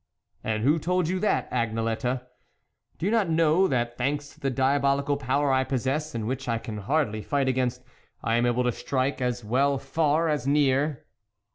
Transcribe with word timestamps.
"And 0.43 0.63
who 0.63 0.79
told 0.79 1.07
you 1.09 1.19
that, 1.19 1.47
Agnelette? 1.51 2.25
do 2.97 3.05
you 3.05 3.11
not 3.11 3.29
know 3.29 3.67
that, 3.67 3.99
thanks 3.99 4.29
to 4.29 4.39
the 4.39 4.49
diabolical 4.49 5.15
power 5.15 5.51
I 5.53 5.63
possess 5.63 6.15
and 6.15 6.25
which 6.27 6.49
I 6.49 6.57
can 6.57 6.79
hardly 6.79 7.21
fight 7.21 7.47
against, 7.47 7.83
I 8.23 8.37
am 8.37 8.47
able 8.47 8.63
to 8.63 8.71
strike 8.71 9.21
as 9.21 9.45
well 9.45 9.77
far 9.77 10.27
as 10.27 10.47
near 10.47 11.05